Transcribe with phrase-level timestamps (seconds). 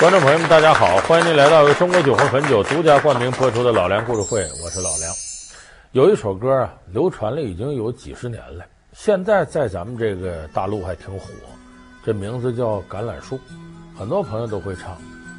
[0.00, 5.12] 观众朋友们，大家好，欢迎您来到由中国酒魂汾酒独家冠名播出的《老梁故事会》，我是老梁。
[5.90, 11.26] 有一首歌啊，流传了已经有几十年了，现在在咱们这个大陆还挺火，
[12.06, 13.34] 这名字叫《橄榄树》，
[13.98, 14.96] 很多朋友都会唱。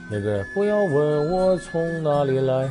[0.10, 2.70] 那个不要问我从哪里来，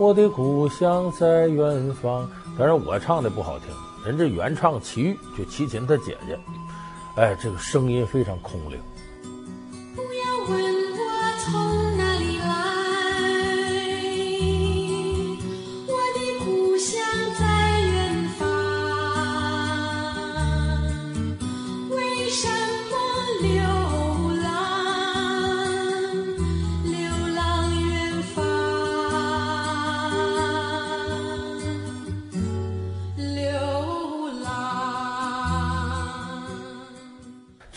[0.00, 2.26] 我的故乡在远方。
[2.58, 3.68] 当然我唱的不好听，
[4.06, 6.38] 人这原唱齐豫，就齐秦他姐姐，
[7.16, 8.80] 哎，这个声音非常空灵。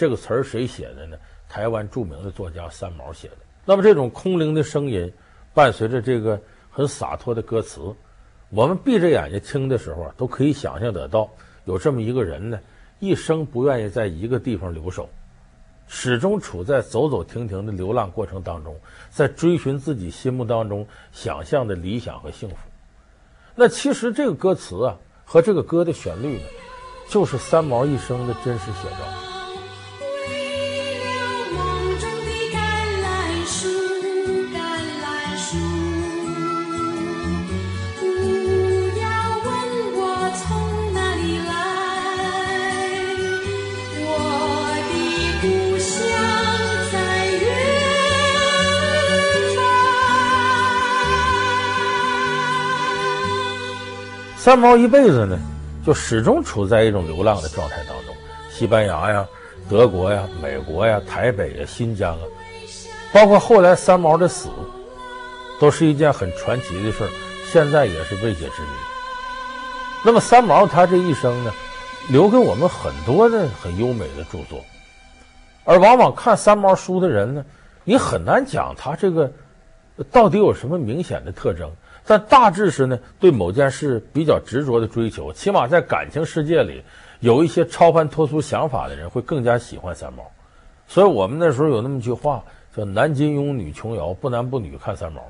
[0.01, 1.15] 这个词儿谁写的呢？
[1.47, 3.37] 台湾著名的作家三毛写的。
[3.65, 5.13] 那么这种空灵的声音，
[5.53, 7.79] 伴随着这个很洒脱的歌词，
[8.49, 11.29] 我们闭着眼睛听的时候啊，都可以想象得到，
[11.65, 12.59] 有这么一个人呢，
[12.97, 15.07] 一生不愿意在一个地方留守，
[15.87, 18.75] 始终处在走走停停的流浪过程当中，
[19.11, 22.55] 在追寻自己心目当中想象的理想和幸福。
[23.53, 26.43] 那其实这个歌词啊，和这个歌的旋律呢，
[27.07, 29.05] 就是三毛一生的真实写照。
[54.43, 55.37] 三毛一辈子呢，
[55.85, 58.15] 就始终处在一种流浪的状态当中，
[58.49, 59.23] 西班牙呀、
[59.69, 62.25] 德国呀、美国呀、台北呀、新疆啊，
[63.13, 64.49] 包括后来三毛的死，
[65.59, 67.09] 都是一件很传奇的事儿，
[67.51, 68.69] 现在也是未解之谜。
[70.03, 71.53] 那么三毛他这一生呢，
[72.09, 74.59] 留给我们很多的很优美的著作，
[75.65, 77.45] 而往往看三毛书的人呢，
[77.83, 79.31] 你很难讲他这个
[80.11, 81.71] 到底有什么明显的特征。
[82.05, 86.83] 但大致是呢，对某件事比较执着的追求，起码在感情世界里，
[87.19, 90.23] 有一些超凡脱俗想法的人会更加喜欢三毛。
[90.87, 92.43] 所以我们那时候有那么句话，
[92.75, 95.21] 叫“男金庸，女琼瑶，不男不女看三毛”。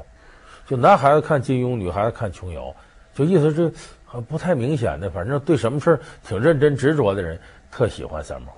[0.66, 2.74] 就男孩子看金庸，女孩子看琼瑶，
[3.14, 3.72] 就意思是
[4.28, 7.38] 不太明显的，反正对什么事儿挺认真执着的人
[7.70, 8.54] 特喜欢三毛。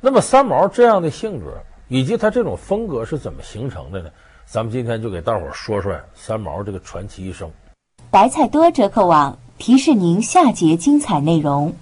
[0.00, 1.52] 那么三毛这样的性格
[1.88, 4.10] 以及他这种风格是怎么形成的呢？
[4.52, 7.48] 咱们今天就给大伙儿说说三毛这个传奇一生。
[8.10, 11.72] 白菜多折扣网提示您下节精彩内容。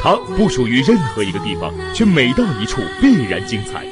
[0.00, 3.86] 它不属于任何一个地方，却每到一处必然精彩。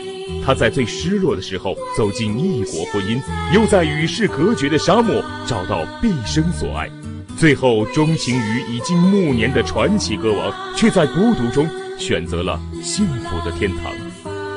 [0.44, 3.22] 他在最失落的时候走进异国婚姻，
[3.54, 6.90] 又在与世隔绝的沙漠找到毕生所爱，
[7.38, 11.64] 最后钟情于已经暮年的传奇歌王，却在孤独中
[11.96, 13.92] 选择了幸福的天堂。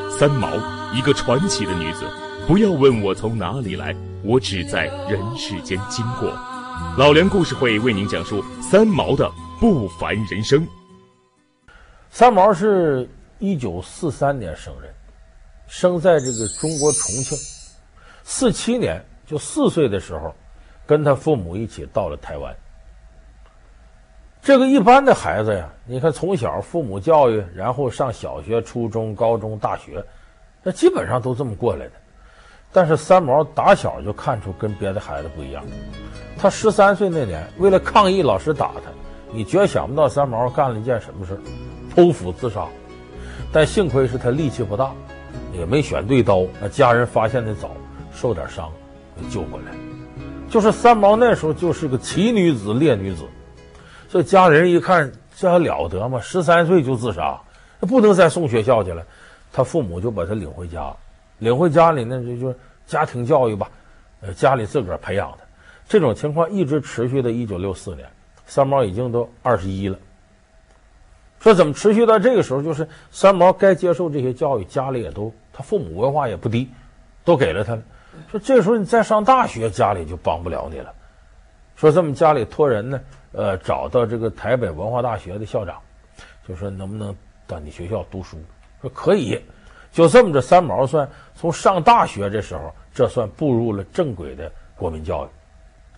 [0.10, 0.50] 三毛，
[0.92, 2.04] 一个传奇的女子。
[2.48, 3.94] 不要问我从哪里来，
[4.24, 6.30] 我只在人世间经过。
[6.98, 10.66] 老梁故事会为您讲述三毛的不凡人生。
[12.10, 13.06] 三毛是
[13.40, 14.94] 一九四三年生人，
[15.68, 17.38] 生在这个中国重庆。
[18.24, 20.34] 四七年就四岁的时候，
[20.86, 22.56] 跟他父母一起到了台湾。
[24.42, 30.02] 这个一般的孩子呀，你看从小父母教育，然后上小学、初中、高中、大学，
[30.64, 31.92] 那基本上都这么过来的。
[32.72, 35.64] 但是三毛打小就看出跟别的孩子不一样。
[36.38, 38.92] 他十三岁那年，为了抗议老师打他，
[39.32, 41.40] 你绝想不到三毛干了一件什么事
[41.96, 42.68] 剖腹自杀。
[43.52, 44.92] 但幸亏是他力气不大，
[45.54, 47.72] 也没选对刀，那家人发现的早，
[48.14, 48.70] 受点伤，
[49.16, 49.72] 给救回来。
[50.50, 53.24] 就是三毛那时候就是个奇女子、烈女子，
[54.10, 56.20] 所以家人一看这还了得吗？
[56.22, 57.40] 十三岁就自杀，
[57.80, 59.04] 那不能再送学校去了。
[59.52, 60.94] 他父母就把他领回家。
[61.40, 63.70] 领回家里呢，就就家庭教育吧，
[64.22, 65.40] 呃，家里自个儿培养的
[65.88, 68.10] 这种情况一直持续到一九六四年，
[68.46, 69.98] 三毛已经都二十一了。
[71.40, 72.64] 说怎么持续到这个时候？
[72.64, 76.68] 就是三毛该接受这些教育，家里也都他父母文化也不低，
[77.24, 77.82] 都给了他了。
[78.32, 80.92] 说这时候你再上大学，家里就帮不了你了。
[81.76, 83.00] 说这么家里托人呢，
[83.34, 85.80] 呃，找到这个台北文化大学的校长，
[86.48, 88.42] 就说能不能到你学校读书？
[88.82, 89.40] 说可以。
[89.98, 95.28] 就这么着，三毛算从上大学这时候，这算步入了正轨的国民教育。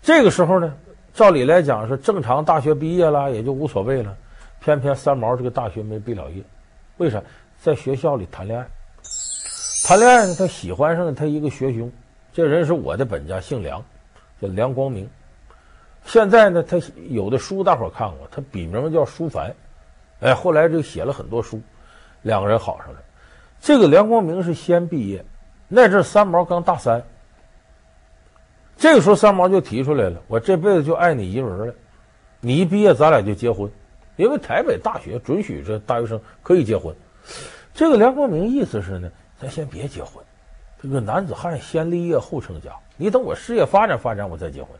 [0.02, 0.74] 这个时候呢，
[1.14, 4.16] 照理来讲是正常大学毕业了，也就无所谓了。
[4.62, 6.42] 偏偏三毛这个大学没毕了业，
[6.96, 7.22] 为啥？
[7.62, 8.66] 在学校里谈恋爱。
[9.86, 11.92] 谈恋爱呢，他喜欢上了他一个学兄，
[12.32, 13.84] 这人是我的本家，姓梁，
[14.42, 15.10] 叫梁光明。
[16.06, 16.78] 现在呢，他
[17.10, 19.54] 有的书大伙看过，他笔名叫书凡，
[20.22, 21.60] 哎，后来就写了很多书，
[22.22, 23.02] 两个人好上了。
[23.62, 25.24] 这个梁光明是先毕业，
[25.68, 27.04] 那阵三毛刚大三。
[28.78, 31.74] 这个时候三毛就提出来了，我这辈子就爱你一人了，
[32.40, 33.70] 你一毕业咱俩就结婚，
[34.16, 36.96] 因为台北大学准许这大学生可以结婚。
[37.74, 40.24] 这个梁光明意思是呢，咱先别结婚，
[40.82, 44.72] 这个男子汉先立业后成家，你等我事业发展发展我再结婚。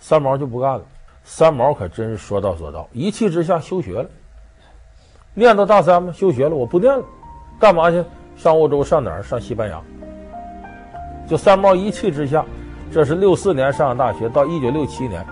[0.00, 0.82] 三毛就不干了，
[1.22, 4.10] 三毛可真是说到做到，一气之下休学了，
[5.32, 7.04] 念到大三嘛，休学了，我不念了，
[7.60, 8.04] 干嘛去？
[8.36, 9.22] 上欧洲上哪儿？
[9.22, 9.80] 上西班牙。
[11.28, 12.44] 就三毛一气之下。
[12.92, 15.24] 这是六四年上的大学，到一九六七年，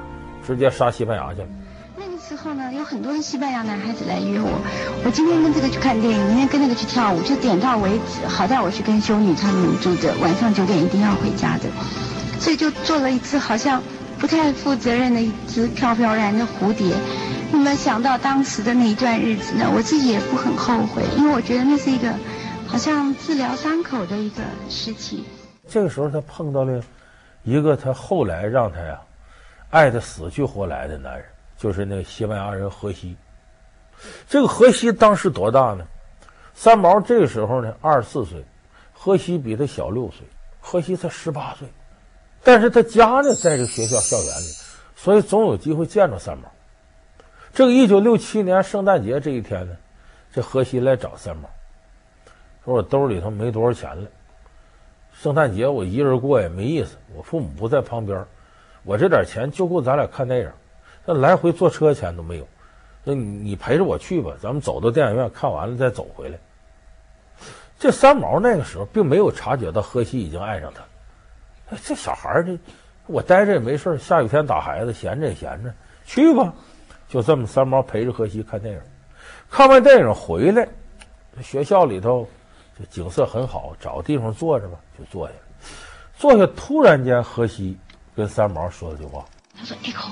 [0.45, 1.47] 直接杀西班牙去了。
[1.97, 4.49] 那个时候呢，有很多的西班牙男孩子来约我，
[5.05, 8.27] 我今天跟这个去看电影，明天跟那个去跳舞，就点到为止。
[8.27, 11.69] 好在我是跟修女他们住着，晚上九点一定要回家的，
[12.41, 13.81] 所以就做了一次好像
[14.19, 16.93] 不太负责任的一只飘飘然的蝴蝶。
[17.53, 22.09] 那么想到当时的那一段日子呢，我自己也不很后悔，因为我觉得那是一个
[22.73, 25.23] 好像治疗伤口的一个时期。
[25.69, 26.83] 这个时候他碰到了。
[27.45, 29.03] 一个他后来让他呀
[29.71, 31.27] 爱的死去活来的男人，
[31.59, 33.17] 就是那个西班牙人荷西。
[34.29, 35.85] 这个荷西当时多大呢？
[36.55, 38.45] 三毛这个时候呢二十四岁，
[38.93, 40.25] 荷西比他小六岁，
[40.61, 41.67] 荷西才十八岁。
[42.45, 44.47] 但是他家呢在这个学校校园里，
[44.95, 46.45] 所以总有机会见着三毛。
[47.53, 49.77] 这个一九六七年圣诞节这一天呢，
[50.33, 51.51] 这荷西来找三毛，
[52.65, 54.09] 说我兜里头没多少钱了。
[55.15, 58.25] 圣诞节我一人过也没意思，我父母不在旁边，
[58.83, 60.51] 我这点钱就够咱俩看电影，
[61.05, 62.49] 那来回坐车钱都没有，
[63.05, 66.39] 那你你陪着我去吧，咱们走到电影院看完了再走回来。
[67.79, 72.59] 这三毛那个时候并没有察觉到荷西已经爱上他，这小孩儿这
[73.07, 75.73] 我待着也没事，下雨天打孩子，闲着也闲着，
[76.07, 76.55] 去吧，
[77.07, 78.81] 就这么三毛陪着荷西看电影，
[79.51, 80.67] 看完电影回来，
[81.43, 82.27] 学校里头。
[82.91, 85.35] 景色很好，找个地方坐着吧，就坐下。
[86.19, 87.77] 坐下，突然间，荷西
[88.15, 89.25] 跟三毛说了句话
[89.59, 90.11] ：“他说 eco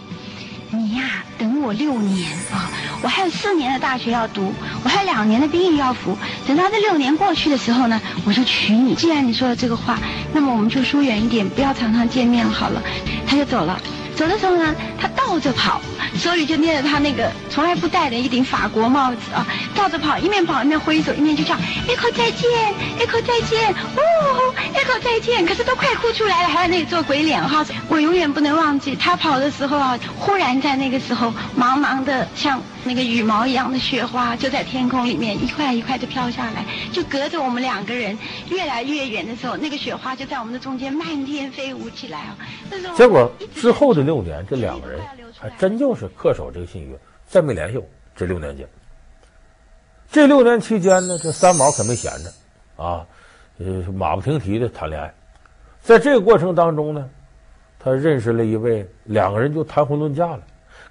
[0.71, 2.71] 你呀，等我六年啊，
[3.03, 4.53] 我还有四年的大学要读，
[4.85, 6.17] 我还有两年的兵役要服。
[6.47, 8.95] 等到这六年过去的时候呢，我就娶你。
[8.95, 9.99] 既然你说了这个话，
[10.33, 12.83] 那么我们就疏远一点，不要常常见面好了。”
[13.27, 13.81] 他就走了。
[14.17, 15.81] 走的时候呢，他倒着跑，
[16.17, 19.47] 手里就捏着他那个从来不戴的一顶法国帽子啊，
[19.77, 21.55] 倒着跑，一面跑一面挥手，一面就叫
[21.87, 22.51] Echo 再见
[22.99, 25.47] ，Echo 再见，哦，Echo 再见。
[25.47, 27.65] 可是都快哭出来了，还在那里做鬼脸哈。
[27.89, 38.19] 我永远不能忘记他跑的时候啊，忽然在那个时候，茫茫的像那个羽毛一样的雪花就在天空里面一块一块的飘下来，就隔着我们两个人
[38.49, 42.37] 越来越远的时候，那个雪花就在我们的中间漫天飞舞起来啊。
[42.97, 44.01] 结果之后的。
[44.01, 44.99] 六年，这两个人
[45.39, 47.87] 还真就是恪守这个信约，再没联系过。
[48.15, 48.69] 这六年间，
[50.11, 53.07] 这六年期间呢，这三毛可没闲着，啊，
[53.59, 55.15] 呃，马不停蹄的谈恋爱。
[55.81, 57.09] 在这个过程当中呢，
[57.79, 60.43] 他认识了一位，两个人就谈婚论嫁了。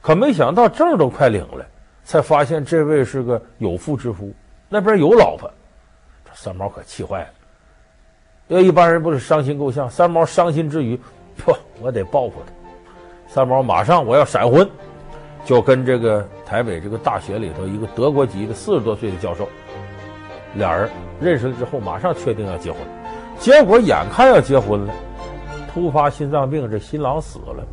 [0.01, 1.65] 可没想到证都快领了，
[2.03, 4.33] 才发现这位是个有妇之夫，
[4.69, 5.51] 那边有老婆。
[6.25, 7.29] 这三毛可气坏了。
[8.47, 10.99] 要一般人不是伤心够呛，三毛伤心之余，
[11.37, 12.58] 不，我得报复他。
[13.31, 14.67] 三毛马上我要闪婚，
[15.45, 19.47] 就跟这个台北这个大学里头一个德国籍的四十多岁的教授，
[20.55, 20.89] 俩人
[21.21, 22.81] 认识了之后，马上确定要结婚。
[23.37, 24.93] 结果眼看要结婚了，
[25.71, 27.63] 突发心脏病，这新郎死了。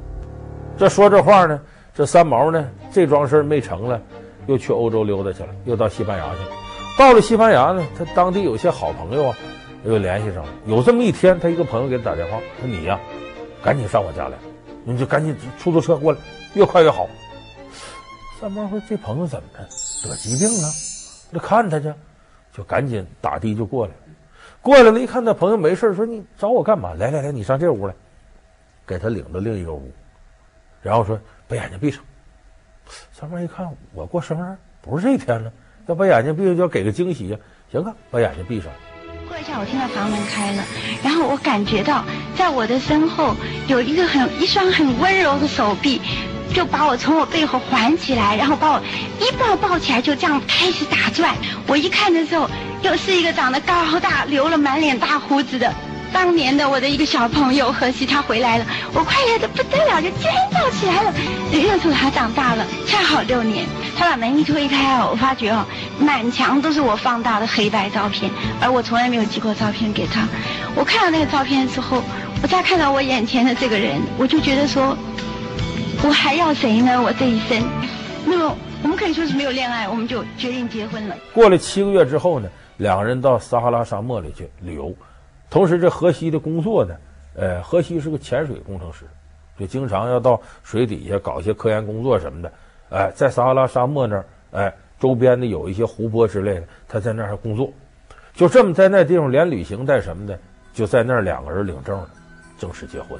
[0.77, 1.59] 这说这话呢，
[1.95, 3.99] 这三毛呢这桩事没成了，
[4.47, 6.51] 又去欧洲溜达去了，又到西班牙去了。
[6.99, 9.37] 到了西班牙呢，他当地有些好朋友啊，
[9.87, 10.51] 又联系上了。
[10.67, 13.01] 有这么一天，他一个朋友给他打电话，说你呀，
[13.63, 14.37] 赶紧上我家来。
[14.89, 16.19] 你就赶紧出租车过来，
[16.55, 17.09] 越快越好。
[18.41, 19.67] 三毛说：“这朋友怎么了？
[20.05, 20.69] 得疾病了？
[21.33, 21.93] 那看他去，
[22.53, 23.93] 就赶紧打的就过来。
[24.63, 26.95] 过来了，一看他朋友没事，说你找我干嘛？
[26.95, 27.95] 来来来，你上这屋来，
[28.87, 29.91] 给他领到另一个屋，
[30.83, 32.01] 然后说把眼睛闭上。
[33.11, 35.53] 三毛一看，我过生日不是这一天了，
[35.87, 37.39] 要把眼睛闭上就要给个惊喜呀。
[37.73, 38.71] 行啊，把眼睛闭上。”
[39.27, 40.63] 过一下，我听到房门开了，
[41.03, 42.05] 然后我感觉到
[42.37, 46.01] 在我的身后有一个很一双很温柔的手臂，
[46.55, 48.81] 就把我从我背后环起来，然后把我
[49.21, 51.35] 一抱抱起来，就这样开始打转。
[51.67, 52.49] 我一看的时候，
[52.83, 55.75] 又是一个长得高大、留了满脸大胡子的
[56.17, 61.13] 当年的我的一个小朋友荷西他回来了，我快乐的不得了，就尖叫起来了。
[61.53, 63.67] 认出他长大了，恰好六年。
[63.99, 65.63] 他把门一推开啊，我发觉哦，
[65.99, 68.31] 满墙都是我放大的黑白照片，
[68.63, 70.27] 而我从来没有寄过照片给他。
[70.75, 72.03] 我看到那个照片的时候，
[72.43, 74.97] 我再看到我眼前的这个人，我就觉得说，
[76.03, 76.99] 我还要谁呢？
[76.99, 77.63] 我这一生，
[78.25, 81.15] 那么我们可以说是没有恋爱，我们就决定结婚了。
[81.35, 84.95] 过了七个月之后呢，两个人到撒哈拉沙漠里去旅游。
[85.49, 86.95] 同时，这河西的工作呢，
[87.35, 89.05] 呃，河西是个潜水工程师，
[89.59, 92.53] 就经常要到水底下搞一些科研工作什么的。
[92.91, 97.73] 哎，在撒哈拉沙漠那儿，哎，周边的有一些湖泊之类的，他在那儿工作。
[98.35, 100.39] 就这么在那地方连旅行带什么的，
[100.75, 102.11] 就在那儿两个人领证了，
[102.59, 103.19] 正式结婚。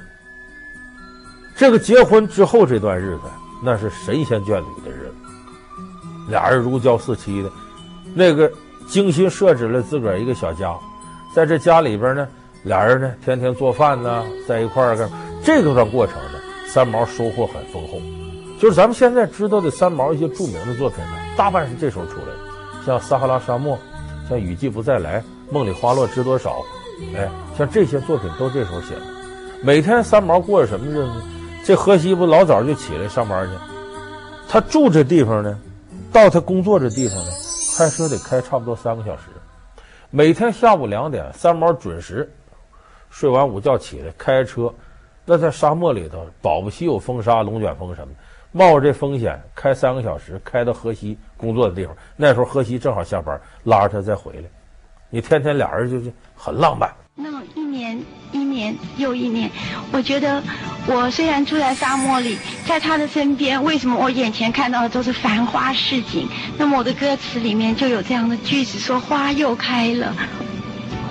[1.57, 3.23] 这个结婚之后这段日子，
[3.65, 5.15] 那是神仙眷侣的日子，
[6.29, 7.51] 俩人如胶似漆的，
[8.15, 8.51] 那个
[8.87, 10.77] 精心设置了自个儿一个小家。
[11.37, 12.27] 在这家里边呢，
[12.63, 15.07] 俩人呢天天做饭呢，在一块儿干。
[15.45, 18.01] 这个段过程呢，三毛收获很丰厚。
[18.59, 23.77] 就是咱们现在知道的三毛一些著名的作品呢，大半是这时候出来的，像《撒哈拉沙漠》，
[24.31, 26.53] 像《雨季不再来》，《梦里花落知多少》，
[27.15, 27.29] 哎，
[27.59, 29.03] 像这些作品都这时候写的。
[29.63, 31.23] 每天三毛过着什么日子？
[31.67, 33.53] 这荷西不老早就起来上班去，
[34.49, 35.59] 他住这地方呢，
[36.11, 37.31] 到他工作这地方呢，
[37.77, 39.25] 开车得开差不多三个小时。
[40.17, 42.33] 每天下午两点，三毛准时
[43.11, 44.73] 睡完午觉起来开车。
[45.27, 48.21] 那在沙漠里头，保不齐有风沙、龙卷风什么的，
[48.51, 51.95] 冒着这风险开三个小时，开到河西工作的地方。
[52.17, 54.45] 那时候河西正好下班，拉着他再回来。
[55.11, 56.91] 你天天俩人就是很浪漫。
[57.19, 57.99] 那么一年
[58.31, 59.51] 一年又一年，
[59.91, 60.43] 我觉得
[60.87, 66.29] 我虽然住在沙漠里，在他的身边，为什么我眼前看到的都是繁花似锦？
[66.59, 70.15] 那么我的歌词里面就有这样的句子说：花又开了。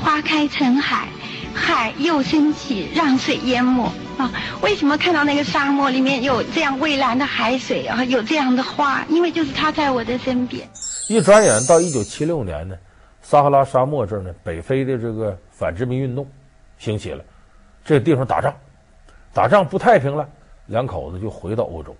[0.04, 1.08] 花开成海，
[1.56, 4.32] 海又升起，让水淹没啊！
[4.62, 8.04] 为什么看到那个沙漠里面有这样蔚蓝的海水啊？
[8.04, 9.04] 有这样的花？
[9.10, 10.70] 因为就是他在我的身边。
[11.10, 12.76] 一转眼到一九七六年呢，
[13.27, 16.27] 撒哈拉沙漠这儿呢，北非的这个反殖民运动
[16.77, 17.24] 兴起了，
[17.84, 18.53] 这地方打仗，
[19.34, 20.29] 打仗不太平了，
[20.67, 21.96] 两口子就回到欧洲。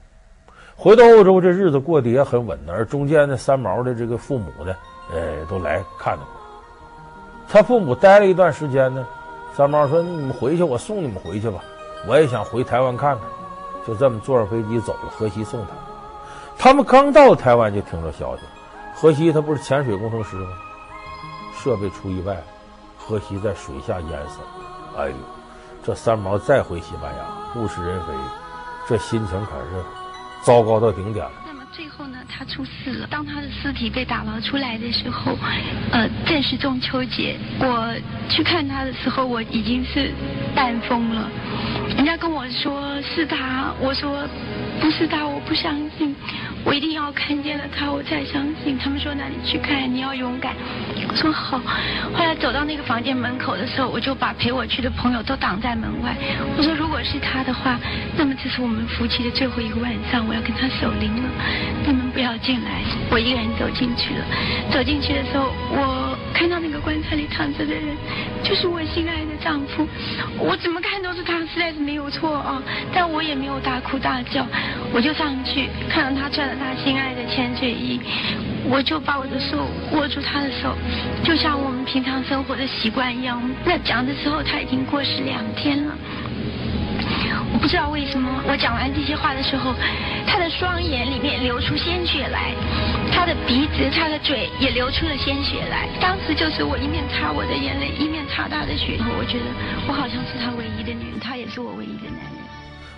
[0.76, 4.76] 回到欧洲，这日子过得也很稳的，而中间呢，三毛的这个父母呢，
[5.12, 6.24] 呃，都来看他。
[7.48, 9.08] 他父母待了一段时间呢，
[9.56, 11.64] 三毛说：“你们回去，我送你们回去吧。
[12.08, 13.28] 我也想回台湾看看。”
[13.88, 15.10] 就这么坐上飞机走了。
[15.10, 15.72] 荷西送他。
[16.56, 18.44] 他们刚到台湾就听着消息，
[18.94, 20.50] 荷西他不是潜水工程师吗？
[21.66, 22.38] 设备出意外，
[22.96, 24.40] 荷西在水下淹死。
[24.96, 25.16] 哎呦，
[25.84, 28.14] 这三毛再回西班牙，物是人非，
[28.88, 29.84] 这心情可是
[30.44, 31.32] 糟糕到顶点了。
[31.48, 33.08] 那么最后呢，他出事了。
[33.10, 35.36] 当他的尸体被打捞出来的时候，
[35.92, 37.36] 呃，正是中秋节。
[37.60, 37.96] 我
[38.30, 40.14] 去看他的时候，我已经是
[40.56, 41.28] 半疯了。
[41.98, 44.22] 人家跟我说是他，我说
[44.80, 46.16] 不是他，我不相信。
[46.64, 48.78] 我一定要看见了他，我才相信。
[48.78, 50.54] 他们说，那你去看，你要勇敢。
[51.08, 51.60] 我说好。
[52.14, 56.16] 后来走到那个房间门口的时候，我就把陪我去的朋友都挡在门外。
[56.58, 57.80] 我说，如果是他的话，
[58.18, 61.30] 那么这是我们夫妻的最后一个晚上，我要跟他守灵了。
[61.86, 62.82] 你们不要进来。
[63.12, 64.26] 我一个人走进去了。
[64.72, 66.05] 走进去的时候，我
[66.36, 67.96] 看到那个棺材里躺着的人，
[68.44, 69.88] 就是我心爱的丈夫。
[70.38, 72.62] 我怎么看都是他，实在是没有错啊。
[72.94, 74.46] 但我也没有大哭大叫，
[74.92, 76.56] 我就上去看到他穿着。
[76.58, 78.02] 他心爱的潜水衣，
[78.66, 80.76] 我就把我的手握住他的手，
[81.24, 83.42] 就像我们平常生活的习惯一样。
[83.64, 85.96] 那讲的时候他已经过世两天了，
[87.56, 89.74] 我不知道为什么，我讲完这些话的时候，
[90.28, 92.54] 他的双眼里面流出鲜血来，
[93.14, 95.88] 他的鼻子、他的嘴也流出了鲜血来。
[96.02, 99.46] 当时就是我一面擦我的眼泪，一面擦他的血，我觉得
[99.88, 102.44] 我好像是他唯一的女人，他也是我唯一的男人。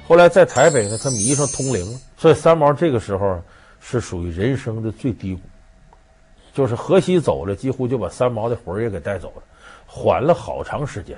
[0.08, 3.40] 后来在台北呢，他迷上通灵了，所以三毛这个时候
[3.80, 5.42] 是属于人生的最低谷，
[6.52, 9.44] 就是荷西走了，几乎就把三毛的魂儿也给带走了，
[9.86, 11.16] 缓了好长时间。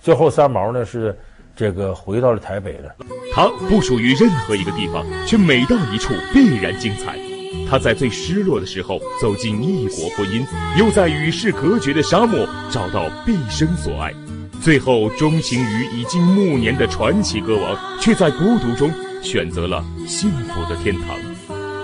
[0.00, 1.18] 最后三毛呢是
[1.56, 2.94] 这个回到了台北了。
[3.32, 7.18] 他不属于任何一个地方，却每到一处必然精彩。
[7.70, 10.44] 他在最失落的时候走进异国婚姻，
[10.78, 14.12] 又在与世隔绝的沙漠找到毕生所爱。
[14.60, 18.90] 最后钟情于已经暮年的传奇歌王，却在孤独中
[19.22, 21.16] 选择了幸福的天堂。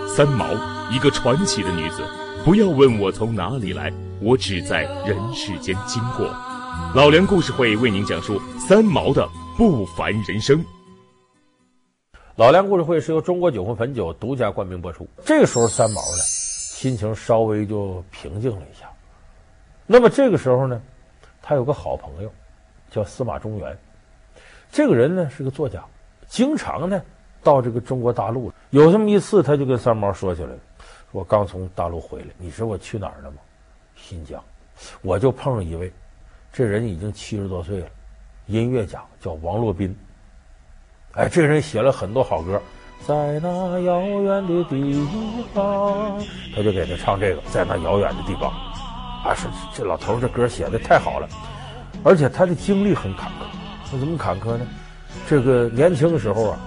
[0.08, 0.46] 三毛，
[0.90, 2.02] 一个传奇的女子。
[2.44, 6.26] 不要问我从哪里来，我只在人世间经过。
[6.94, 9.28] 老梁故事会为您讲述三毛的
[9.60, 10.64] 不凡人生。
[12.34, 15.06] 老梁故事会是由中国酒魂汾酒独家冠名播出。
[15.22, 18.90] 这个时候，三毛呢，心情稍微就平静了一下。
[19.86, 20.80] 那么这个时候呢，
[21.42, 22.32] 他有个好朋友。
[22.90, 23.78] 叫司马中原。
[24.72, 25.84] 这个人呢是个作家，
[26.26, 27.02] 经常呢
[27.42, 28.50] 到这个中国大陆。
[28.70, 30.58] 有这么一次，他就跟三毛说起来了
[31.12, 33.36] ：“我刚从大陆回来，你知道我去哪儿了吗？
[33.94, 34.42] 新疆。
[35.02, 35.92] 我就碰上一位，
[36.50, 37.86] 这人已经七十多岁了，
[38.50, 39.96] 音乐家叫王洛宾。
[41.12, 42.60] 哎，这个人写了很多好歌，
[43.06, 45.06] 在那遥远的地
[45.54, 46.20] 方，
[46.54, 48.50] 他就给他唱这个，在那遥远的地方。
[49.24, 51.28] 啊，是这老头这歌写的太好了，
[52.02, 53.44] 而且他的经历很坎坷。
[53.90, 54.66] 他怎么坎坷呢？
[55.28, 56.58] 这个年轻时候啊，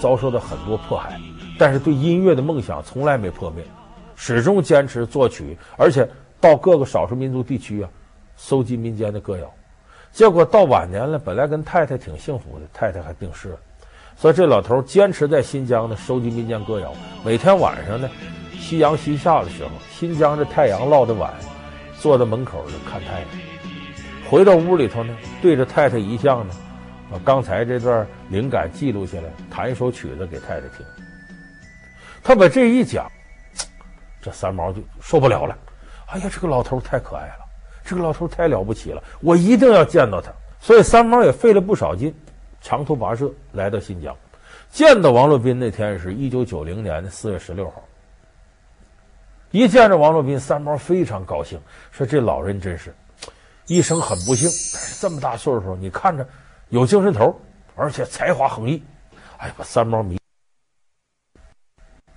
[0.00, 1.20] 遭受到很多迫害，
[1.58, 3.64] 但是对音乐的梦想从来没破灭，
[4.16, 6.08] 始终坚持作曲，而且
[6.40, 7.90] 到各个少数民族地区啊，
[8.36, 9.50] 搜集民间的歌谣。
[10.18, 13.58] 结果到晚年了，本来跟太太挺幸福的，太太还病逝了，
[14.16, 16.92] 所以这老头坚持在新疆呢收集民间歌谣。
[17.24, 18.10] 每天晚上呢，
[18.58, 21.32] 夕阳西下的时候，新疆这太阳落得晚。
[22.00, 23.28] 坐在门口就看太阳，
[24.28, 26.54] 回到屋里头呢，对着太太遗像呢，
[27.12, 30.84] 把刚才这段灵感记录下来，弹一首曲子给太太听。
[32.24, 33.08] 他把这一讲，
[34.20, 35.56] 这三毛就受不了了。
[36.06, 37.37] 哎呀，这个老头太可爱了，
[37.88, 40.30] 这个老头太了不起了，我一定要见到他。
[40.60, 42.14] 所以三毛也费了不少劲，
[42.60, 44.14] 长途跋涉来到新疆，
[44.68, 47.82] 见到王洛宾那天是一九九零年的四月十六号。
[49.52, 51.58] 一见着王洛宾，三毛非常高兴，
[51.90, 52.94] 说：“这老人真是
[53.66, 56.28] 一生很不幸，但是这么大岁数，你看着
[56.68, 57.34] 有精神头，
[57.74, 58.82] 而且才华横溢。”
[59.38, 60.18] 哎呀，把三毛迷。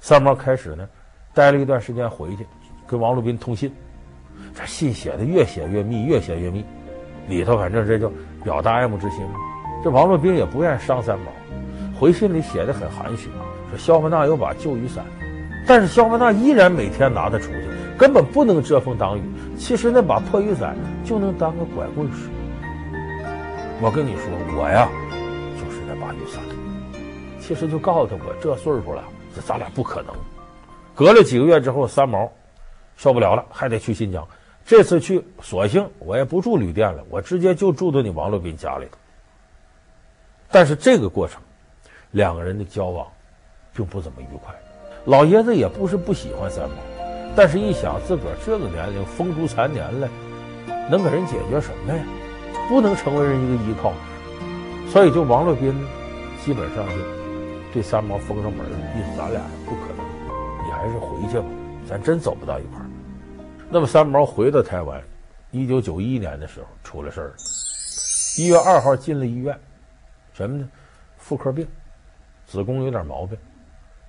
[0.01, 0.89] 三毛开始呢，
[1.33, 2.45] 待了一段时间回去，
[2.85, 3.73] 跟王洛宾通信。
[4.53, 6.63] 这信写的越写越密，越写越密，
[7.27, 8.11] 里头反正这就
[8.43, 9.25] 表达爱慕之心。
[9.83, 11.25] 这王洛宾也不愿意伤三毛，
[11.99, 13.29] 回信里写的很含蓄，
[13.69, 15.03] 说萧伯纳有把旧雨伞。
[15.65, 17.67] 但是萧伯纳依然每天拿它出去，
[17.97, 19.21] 根本不能遮风挡雨。
[19.57, 22.29] 其实那把破雨伞就能当个拐棍使。
[23.79, 24.25] 我跟你说，
[24.57, 24.89] 我呀，
[25.55, 26.41] 就是那把雨伞。
[27.39, 29.03] 其实就告诉他，我这岁数了，
[29.45, 30.13] 咱俩不可能。
[30.93, 32.31] 隔了几个月之后，三毛
[32.95, 34.27] 受不了了，还得去新疆。
[34.65, 38.97] 这次去，索性我也不住旅店了，我直接就住到你王洛宾家里头。
[40.49, 41.41] 但是这个过程，
[42.11, 43.07] 两个人的交往
[43.73, 44.53] 并不怎么愉快。
[45.05, 46.75] 老爷子也不是不喜欢三毛，
[47.35, 50.07] 但是一想自个儿这个年龄风烛残年了，
[50.89, 52.03] 能给人解决什么呀？
[52.69, 53.91] 不能成为人一个依靠，
[54.89, 55.73] 所以就王洛宾
[56.45, 56.95] 基本上就
[57.73, 60.05] 对三毛封上门了，意思咱俩不可能，
[60.65, 61.45] 你还是回去吧，
[61.87, 62.90] 咱真走不到一块儿。
[63.73, 65.01] 那么三毛回到台湾，
[65.51, 67.31] 一九九一年的时候出了事儿，
[68.37, 69.57] 一月二号进了医院，
[70.33, 70.69] 什么呢？
[71.17, 71.65] 妇科病，
[72.45, 73.37] 子宫有点毛病。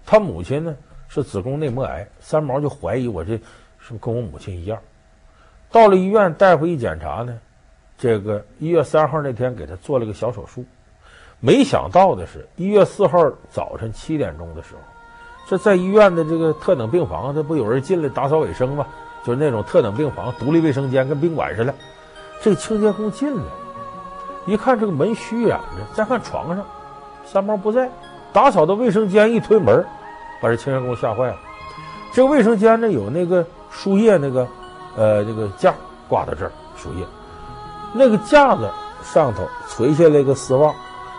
[0.04, 0.74] 他母亲呢
[1.06, 3.34] 是子宫内膜癌，三毛就怀疑我这
[3.78, 4.76] 是不是跟我母亲一样。
[5.70, 7.38] 到了医院，大夫一检查呢，
[7.96, 10.64] 这个一月三号那天给他做了个小手术。
[11.38, 14.80] 没想到的是，一月四号早晨七点钟的时候，
[15.46, 18.84] 这在医院的这个特等病房，这不有人进来打扫卫生吗？
[19.24, 21.74] 就是那种特等病房，独立卫生间，跟宾馆似的。
[22.40, 23.42] 这个清洁工进来，
[24.46, 26.64] 一看这个门虚掩着，再看床上，
[27.24, 27.90] 三毛不在。
[28.32, 29.84] 打扫到卫生间，一推门，
[30.40, 31.36] 把这清洁工吓坏了。
[32.12, 34.48] 这个卫生间呢，有那个输液那个，
[34.96, 35.74] 呃，这个架
[36.08, 37.06] 挂到这儿输液。
[37.92, 38.70] 那个架子
[39.04, 40.74] 上头垂下来一个丝袜，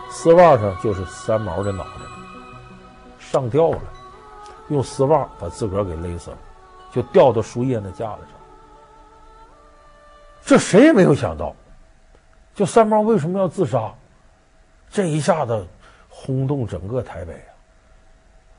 [0.09, 2.01] 丝袜上就是三毛的脑袋，
[3.19, 3.79] 上吊了，
[4.69, 6.37] 用丝袜把自个儿给勒死了，
[6.93, 8.39] 就掉到输液那架子上。
[10.45, 11.56] 这谁也没有想到，
[12.53, 13.93] 就三毛为什么要自杀？
[14.91, 15.65] 这一下子。
[16.15, 17.49] 轰动整个台北啊！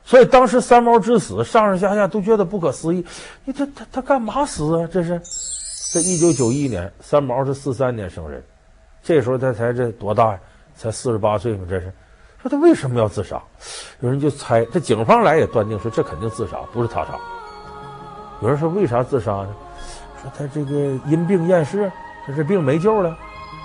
[0.03, 3.03] 所以当时三毛之死，上上下下都觉得不可思议。
[3.45, 4.87] 你他他他干嘛死啊？
[4.91, 5.19] 这是，
[5.93, 8.43] 这一九九一年，三毛是四三年生人，
[9.01, 10.39] 这时候他才这多大呀？
[10.75, 11.65] 才四十八岁嘛。
[11.67, 11.91] 这是，
[12.41, 13.41] 说他为什么要自杀？
[14.01, 17.17] 有人就猜，这警方来也断定说这肯定自杀，不是他杀。
[18.41, 19.47] 有人说为啥自杀呢？
[20.21, 21.91] 说他这个因病厌世，
[22.25, 23.15] 他这病没救了。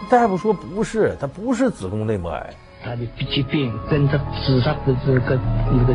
[0.09, 2.51] 大夫说不是，他不是子宫内膜癌。
[2.83, 5.39] 他的疾病跟他自杀的这个
[5.71, 5.95] 那个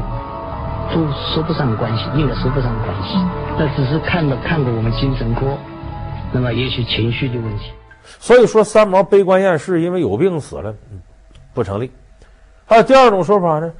[0.93, 1.01] 都
[1.33, 3.15] 说不上关系，应该说不上关系。
[3.57, 5.57] 那只是看了看过我们精神科，
[6.31, 7.71] 那么也许情绪的问题。
[8.03, 10.75] 所以说三毛悲观厌世，因为有病死了，
[11.53, 11.91] 不成立。
[12.65, 13.71] 还有第二种说法呢，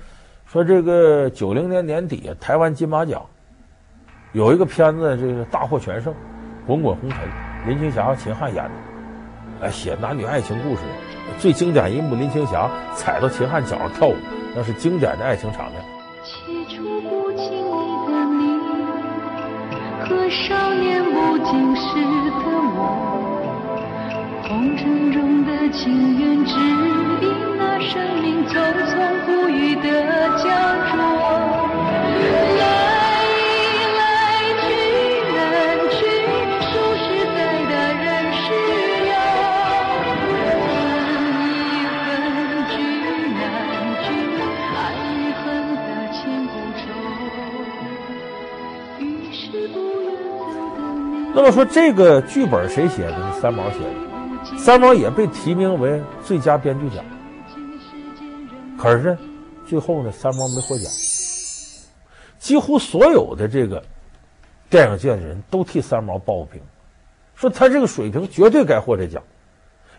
[0.46, 3.24] 说这个九零年年底台湾金马奖
[4.36, 6.12] 有一个片子，这个大获全胜，
[6.68, 7.20] 《滚滚红尘》，
[7.66, 8.72] 林青霞和秦汉演的，
[9.62, 10.82] 哎，写男女爱情故事。
[11.40, 14.16] 最经典一幕，林青霞踩到秦汉脚上跳舞，
[14.54, 15.82] 那是经典的爱情场面。
[16.22, 17.54] 起初不经意
[18.12, 18.60] 的你，
[20.04, 22.44] 和少年不经事的
[22.76, 22.92] 我，
[24.50, 28.52] 红尘中的情缘，只因那生命匆
[28.84, 29.88] 匆不语的
[30.40, 30.44] 胶
[30.92, 30.94] 着。
[51.36, 53.34] 那么说这个剧本谁写的呢？
[53.42, 54.58] 三毛写的。
[54.58, 57.04] 三毛也被提名为最佳编剧奖，
[58.78, 59.18] 可是呢，
[59.68, 60.90] 最后呢，三毛没获奖。
[62.40, 63.84] 几乎所有的这个
[64.70, 66.62] 电影界的人都替三毛抱不平，
[67.36, 69.22] 说他这个水平绝对该获这奖，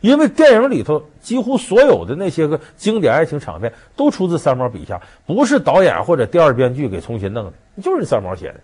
[0.01, 8.61] 因为电影里头几乎所有的那些个经典爱情场面都出自三毛笔下，不是导演或者第二编剧给重新弄的，就是三毛写的。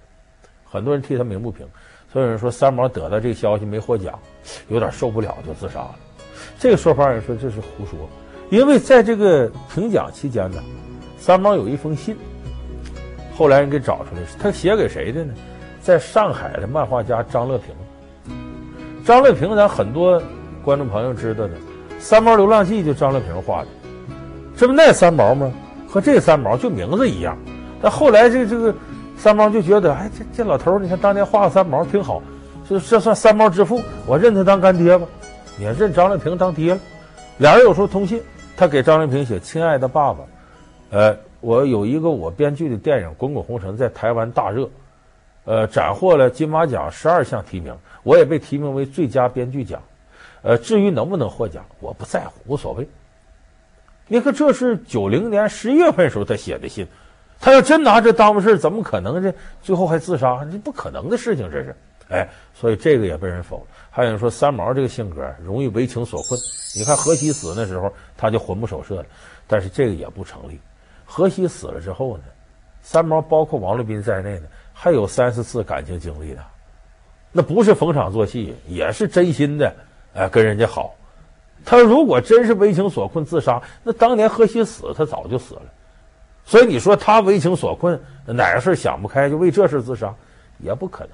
[0.65, 1.67] 很多人替他鸣不平。
[2.13, 4.13] 所以有人说三毛得到这个消息没获奖，
[4.69, 5.95] 有点受不了就自杀了。
[6.59, 8.07] 这个说法人说这是胡说，
[8.51, 10.63] 因为在这个评奖期间呢，
[11.17, 12.15] 三毛有一封信，
[13.35, 15.33] 后来人给找出来，他写给谁的呢？
[15.81, 17.75] 在上海的漫画家张乐平。
[19.07, 20.23] 张乐平咱很多
[20.63, 21.55] 观众朋友知道的，
[21.99, 23.69] 《三毛流浪记》就张乐平画的，
[24.55, 25.51] 这不那三毛吗？
[25.89, 27.39] 和这三毛就名字一样。
[27.81, 28.75] 但后来这、这个。
[29.17, 32.21] 三毛就觉得，哎，这这老头，你看当年画个三毛挺好，
[32.69, 35.07] 这这算三毛之父，我认他当干爹吧，
[35.61, 36.81] 也认张乐平当爹了。
[37.39, 38.21] 俩人有时候通信，
[38.57, 40.25] 他给张乐平写：“亲爱的爸爸，
[40.91, 44.69] 呃，我有一个我编剧的电影《滚滚红尘》在台湾大热，
[45.45, 47.73] 呃，斩获了金马奖十二项提名，
[48.03, 49.81] 我也被提名为最佳编剧奖。
[50.43, 52.89] 呃，至于能不能获奖，我不在乎，无所谓。
[54.09, 56.87] 你看，这是九零年十一月份时候他写的信。”
[57.43, 60.47] 他要真拿这当回事，怎么可能这最后还自杀？
[60.51, 61.75] 这不可能的事情，这是。
[62.09, 63.67] 哎，所以这个也被人否了。
[63.91, 66.39] 还有人说三毛这个性格容易为情所困。
[66.77, 69.05] 你看荷西死那时候，他就魂不守舍了。
[69.49, 70.61] 但是这个也不成立。
[71.05, 72.23] 荷西死了之后呢，
[72.81, 76.41] 三毛包括王洛宾在内呢，还有三四次感情经历的，
[77.33, 79.75] 那不是逢场作戏，也是真心的，
[80.15, 80.95] 哎，跟人家好。
[81.65, 85.63] 他如果真是为情所困自杀，那当年荷西死，他早就死了。
[86.45, 90.15] 所以你说他为情所困，哪个事想不开就为这事自杀，
[90.59, 91.13] 也不可能。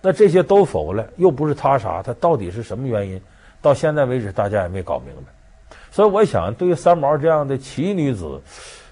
[0.00, 3.20] 那这些都否了，又不是他杀，他到底是什么原因？
[3.60, 5.76] 到现在为止，大家也没搞明白。
[5.90, 8.40] 所以我想，对于三毛这样的奇女子，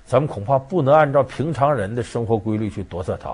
[0.05, 3.31] 咱们恐怕不能按照平常人的生活规律去夺舍她。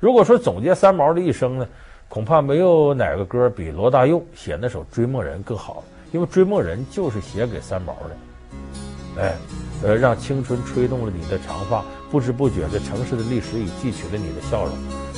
[0.00, 1.68] 如果说总结三毛的一生呢，
[2.08, 8.83] 恐怕没有哪个歌比罗大佑写那首《追梦人》更好，因为《追梦人》就是写给三毛的。
[9.18, 9.34] 哎。
[9.82, 14.72] 呃，让青春吹动了你的长发，不知不觉在城市的历史里记取了你的笑容。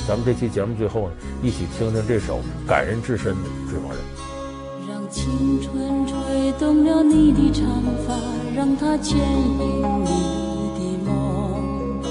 [0.05, 3.99] 咱们这期节目最后呢，一起听听这首感人至深的《追梦人》。
[4.89, 7.65] 让青春吹动了你的长
[8.05, 8.13] 发，
[8.57, 10.09] 让它牵引你
[10.75, 12.01] 的梦。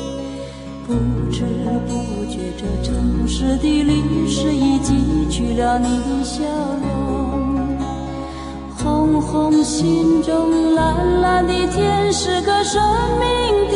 [0.87, 0.94] 不
[1.31, 1.44] 知
[1.87, 7.16] 不觉，这城市的历史已记取了你的笑容。
[8.87, 12.81] 红红心中，蓝蓝的天是个生
[13.18, 13.27] 命
[13.68, 13.75] 的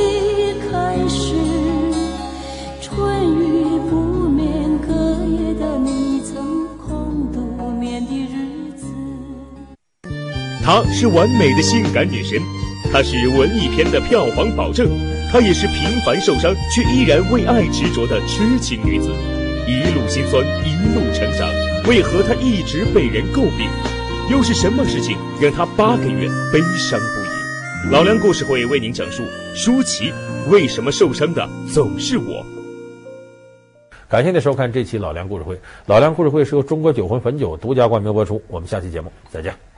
[0.70, 1.34] 开始。
[2.80, 4.94] 春雨不眠，隔
[5.26, 8.86] 夜的你曾空独眠的日子。
[10.62, 12.40] 她是完美的性感女神，
[12.92, 14.88] 她是文艺片的票房保证，
[15.32, 19.08] 她也是平凡受伤却依然为爱执着的痴情女子。
[19.66, 21.48] 一路心酸，一路成长，
[21.88, 23.68] 为何她一直被人诟病？
[24.30, 27.90] 又是什么事情让他八个月悲伤不已？
[27.90, 29.24] 老梁故事会为您讲述
[29.56, 30.12] 舒淇
[30.48, 32.46] 为什么受伤的总是我。
[34.08, 35.60] 感谢您收看这期老梁故事会。
[35.86, 38.40] 老梁故事会是由中国酒魂汾酒独家冠名播出。
[38.46, 39.69] 我们下期节目再见。